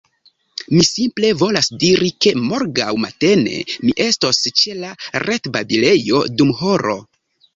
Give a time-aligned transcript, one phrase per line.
[0.75, 4.95] Mi simple volas diri ke morgaŭ matene mi estos ĉe la
[5.27, 6.97] retbabilejo dum horo